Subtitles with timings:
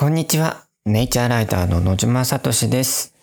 [0.00, 0.64] こんにちは。
[0.86, 3.14] ネイチャーライターの野島聡です。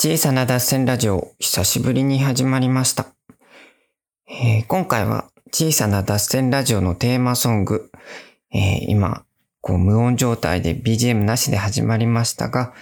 [0.00, 3.08] 小さな脱線ラジオ、久しぶりに始まりました。
[4.28, 7.90] えー今回は小さな脱線ラジオのテーマソング、
[8.52, 9.24] えー今、
[9.60, 12.72] こう無音状態で BGM なしで始まりましたが、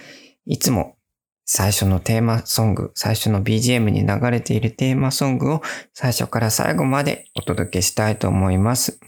[0.45, 0.97] いつも
[1.43, 5.61] 最初のテーマソング、最初の BGM に流れているテーマソングを
[5.95, 8.99] 最初から最後までお届けしたいと思います。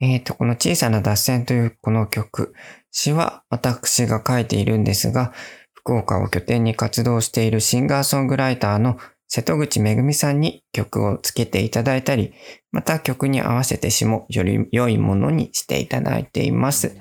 [0.00, 2.52] えっ、と、この小さな脱線というこの曲、
[2.96, 5.32] 詩は私が書いているんですが、
[5.74, 12.32] 福岡を拠点に活動しているシンガーソングライターの瀬戸口めぐみさんに曲をつけていただいたり、
[12.70, 16.96] また曲に合わせて詩もより良いものにしていただいています。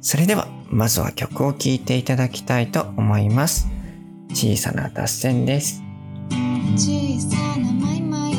[0.00, 3.68] それでは、まずは曲を聴いていただきたいと思います。
[4.30, 5.84] 小さな脱線です。
[6.76, 8.32] 小さなマイマイ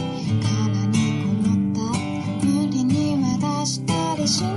[0.44, 4.57] 殻にこもった無理には出したりしない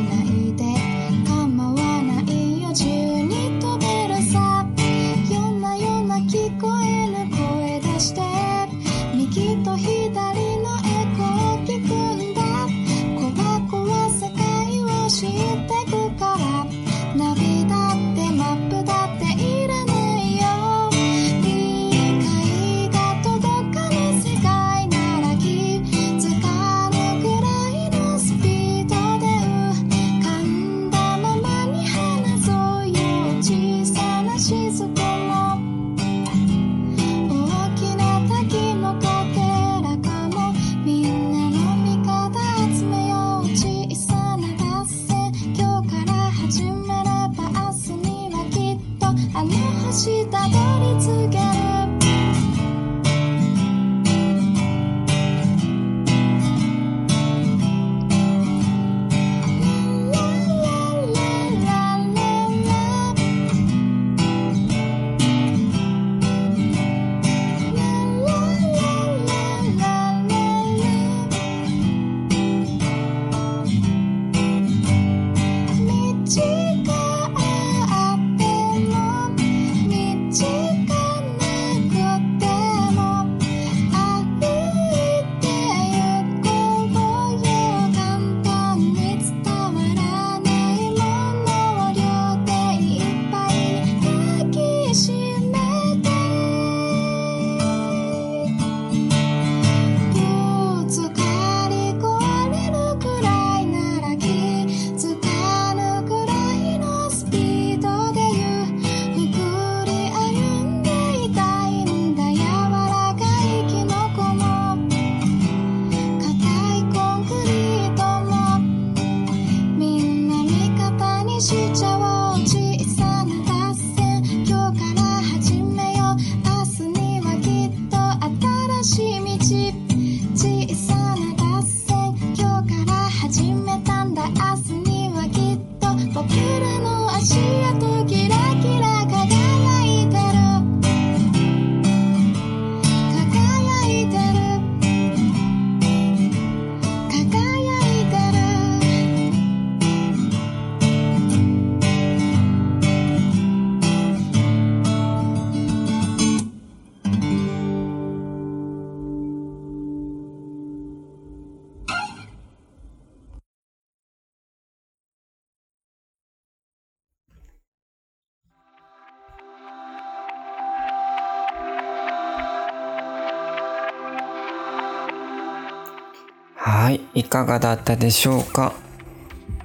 [176.81, 178.73] はい、いかがだったでしょうか？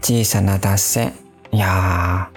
[0.02, 1.14] 小さな脱線。
[1.50, 2.30] いや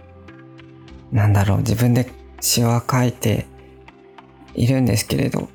[1.11, 2.09] ー、なんだろう、自分で
[2.39, 3.45] 詩は書いて
[4.55, 5.49] いるんですけれど、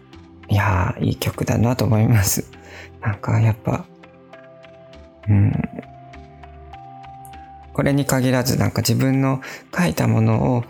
[0.50, 2.44] いやー、いい曲だなと思います。
[3.00, 3.86] なんかやっぱ、
[5.30, 5.52] うん、
[7.72, 9.40] これに限らずなんか自分の
[9.74, 10.64] 書いたものを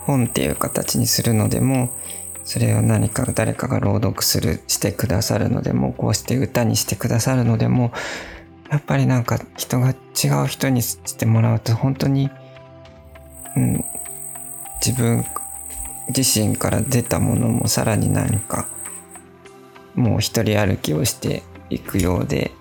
[0.00, 1.88] 本っていう形にするのでも、
[2.46, 7.92] それを何か誰かが朗読する、してくださるのでも、こうして歌にしてくださるのでも、
[8.70, 12.30] やっぱりなんか人が違う人にしてもらうと本当に、
[13.56, 13.84] うん、
[14.84, 15.24] 自分
[16.16, 18.68] 自身から出たものもさらに何か
[19.94, 22.52] もう一人歩きをしていくようで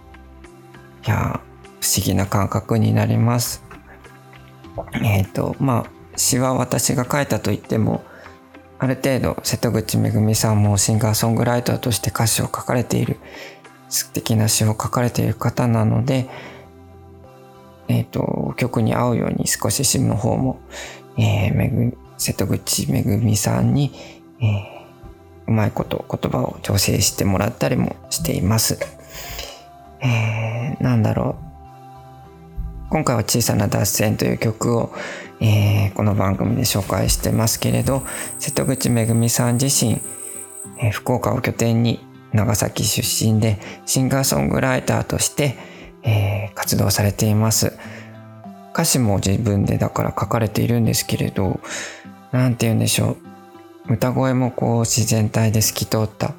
[1.05, 1.41] いや
[1.81, 3.63] 不思議な感覚になります。
[5.03, 8.03] えっ、とまあ詩は私が書いたと言っても
[8.77, 13.18] ある程度瀬戸口めぐみさんもシンガーソングライターとして歌詞を書かれている
[13.89, 16.27] 素敵な詩を書かれている方なので、
[17.88, 20.60] えっ、と、曲に合うように少し詩の方も、
[21.18, 23.92] えーめぐ、瀬戸口めぐみさんに、
[24.42, 24.75] えー
[25.48, 28.80] うまいこと言葉を調整してもらったりもしています。
[30.01, 31.55] えーなんだろう。
[32.95, 34.94] 今回は小さな脱線という曲を、
[35.42, 38.03] えーこの番組で紹介してますけれど、
[38.39, 40.00] 瀬戸口めぐみさん自身、
[40.80, 42.00] えー福岡を拠点に
[42.31, 45.57] 長崎出身でシンガーソングライターとして、
[46.03, 47.77] えー活動されています。
[48.71, 51.59] 歌詞も自分でだから書かれているんですけれど、
[52.31, 53.18] なんて言うんでしょ
[53.89, 53.95] う。
[53.95, 56.33] 歌声もこう自然体で透き通った、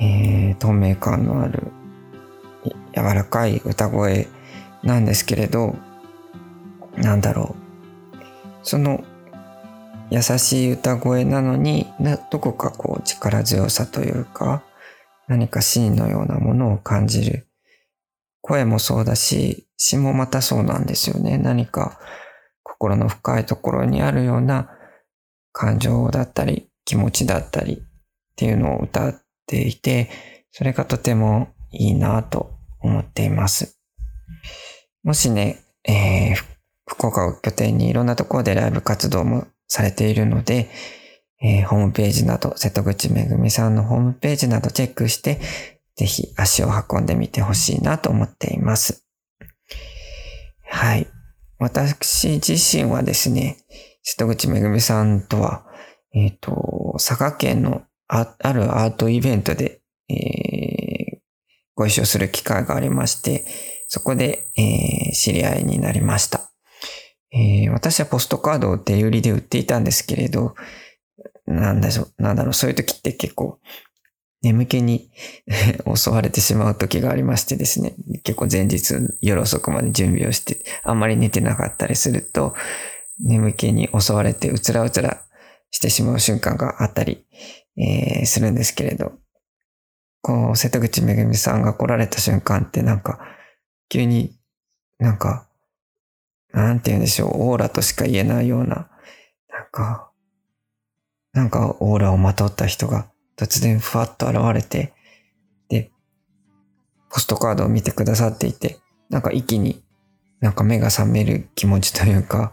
[0.00, 1.64] えー透明感のある
[2.96, 4.28] 柔らかい歌声
[4.84, 5.76] なんですけれど、
[6.96, 7.64] なんだろう。
[8.62, 9.04] その
[10.10, 11.86] 優しい歌声なのに
[12.30, 14.62] どこかこう力強さというか
[15.28, 17.48] 何か芯のようなものを感じる。
[18.40, 21.38] 声もそうだし詩もまたそうなんですよね。
[21.38, 21.98] 何か
[22.62, 24.70] 心の深いところにあるような
[25.52, 27.78] 感情だったり気持ちだったりっ
[28.36, 29.14] ていうのを歌っ
[29.46, 30.10] ていて
[30.52, 33.73] それがとてもいいなと思っています。
[35.04, 36.54] もしね、えー
[36.86, 40.70] 福岡を拠点にいろんなところでライブ活動もされているので、
[41.42, 45.40] えーホームページなど、瀬戸口めぐみさんのホームページなどチェックして、
[45.96, 49.06] ぜひ足を運んでみてほしいなと思っています。
[50.64, 51.06] はい。
[51.58, 53.58] 私自身はですね、
[54.02, 55.66] 瀬戸口めぐみさんとは、
[56.14, 60.94] えっ、と、佐賀県のああるアートイベントで、えー
[61.76, 63.44] ご一緒する機会がありまして、
[63.94, 66.50] そこで、えー知り合いになりました。
[67.32, 70.56] えー私はポストカードを手売りで売っていたんですけれど、
[71.46, 73.60] なんだろう、なんだろう、そういう時って結構、
[74.42, 75.12] 眠気に
[75.94, 77.94] 襲われてしまう時がありましてですね、
[78.24, 82.52] 結構前日夜遅くまで準備をして、あんまり寝てなかったりすると、
[83.20, 85.22] 眠気に襲われてうつらうつら
[85.70, 87.24] してしまう瞬間があったり、
[87.76, 89.12] えーするんですけれど、
[90.20, 93.20] こう、瀬戸口めぐみさんが来られた瞬間ってなんか、
[93.88, 94.36] 急に
[94.98, 95.46] なんか、
[96.52, 98.88] なんて言うんでしょう、オーラとしか言えないような、
[99.48, 100.10] なんか、
[101.32, 104.92] なんかオーラをまとった人が突然ふわっと現れて、
[105.68, 105.90] で、
[107.10, 108.78] ポストカードを見てくださっていて、
[109.10, 109.82] なんか一気に
[110.40, 112.52] なんか目が覚める気持ちというか、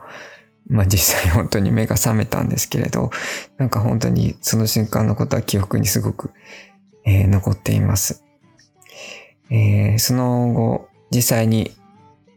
[0.68, 3.12] まあ実際本当に目が覚めたんですけれど、
[3.58, 6.32] なんか本当にその瞬間のことは記憶にすごく、
[7.06, 8.24] えー残っています。
[9.50, 11.72] えーその後、実際に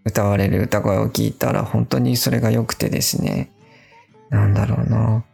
[0.04, 3.50] 歌われる歌声を聞いたら本当にそれが良くてですね、
[4.30, 5.24] なんだろうな、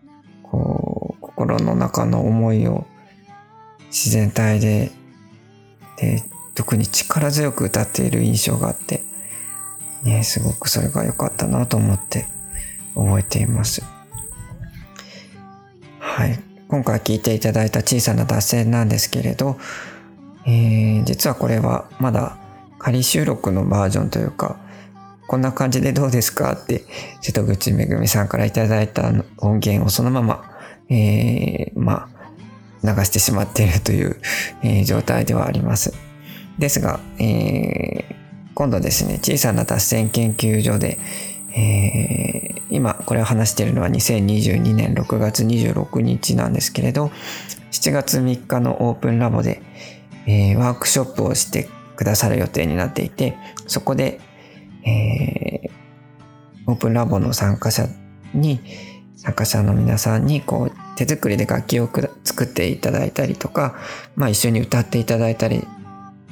[0.42, 2.86] こう、心の中の思いを
[3.86, 4.92] 自然体で、
[5.96, 6.22] で、
[6.54, 9.02] 特に力強く歌っている印象があって、
[10.02, 12.26] ね、すごくそれが良かったなと思って
[12.94, 13.82] 覚えています。
[15.98, 16.38] はい。
[16.68, 19.58] 今回聞いていただいた小さな脱線なんですけれど、
[20.46, 22.36] えー実はこれはまだ
[22.80, 24.58] 仮収録のバージョンというか、
[25.28, 26.84] こんな感じでどうですかって、
[27.20, 30.50] 瀬戸口めぐみさんからいただいた音源をそのまま、
[30.88, 32.20] えーまあ、
[32.82, 34.16] 流してしまっているという、
[34.64, 35.92] えー状態ではあります。
[36.58, 38.20] ですが、えー
[38.54, 40.98] 今度ですね、小さな脱線研究所で、
[41.54, 47.10] えー今これを話しているのは2022年6月26日なんですけれど、
[47.72, 49.62] 7月3日のオープンラボで、
[50.26, 51.68] えーワークショップをして
[52.00, 54.18] くださる予定になっていて、そこで、
[54.86, 55.80] えー
[56.70, 57.88] オープンラボの参加者
[58.32, 58.60] に、
[59.16, 63.76] 参加者の皆さんにこう手作りで楽器をく作っていただいたりとか、
[64.14, 65.66] まあ一緒に歌っていただいたり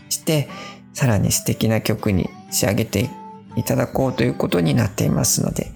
[0.09, 0.49] して、
[0.95, 3.11] さらに素敵な曲に仕上げて
[3.57, 5.73] いただこうということになっていますので、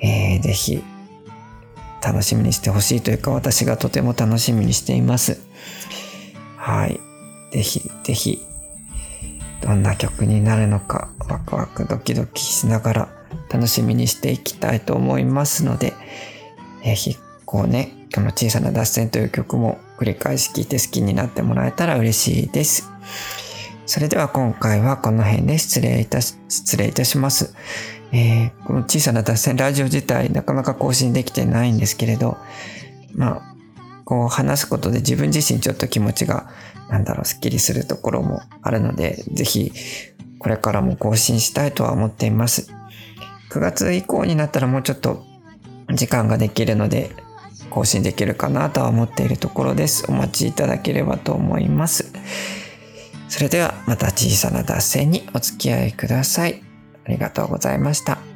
[0.00, 0.82] えー、ぜひ
[2.04, 5.40] 楽しみにしてほしいというか私がとても楽しみにしています。
[6.56, 7.00] はい。
[7.52, 8.40] ぜひぜひ
[9.72, 13.08] どんな曲になるのかワクワクドキドキしながら
[13.50, 15.94] 楽しみにしていきたいと思いますので、
[16.84, 22.90] ぜひこうね、この小さな脱線という曲も繰り返し聴いて好きになってもらえたら嬉しいです。
[23.86, 27.54] それでは今回はこの辺で失礼いたし、失礼いたします。
[28.12, 32.36] えー、この小さな脱線ラジオ自体なかなか更新できてないんですけれど、
[33.14, 33.51] まあ、
[34.04, 36.50] こう話すことで自分自身ちょっと気持ちが、
[36.88, 39.72] なんだろう、スッキリするところもあるので、ぜひ
[40.38, 42.70] これからも更新したいとは思っています。
[43.50, 45.24] 9月以降になったらもうちょっと
[45.94, 47.10] 時間ができるので、
[47.70, 50.04] 更新できるかなとは思っているところです。
[50.08, 52.12] お待ちいただければと思います。
[53.28, 56.62] それではまた小さな脱線にお付き合いください。
[57.04, 58.31] ありがとうございました。